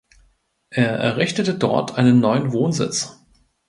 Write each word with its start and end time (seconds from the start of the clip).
Er 0.71 0.95
errichtete 0.95 1.53
dort 1.53 1.95
einen 1.95 2.19
neuen 2.19 2.53
Wohnsitz. 2.53 3.19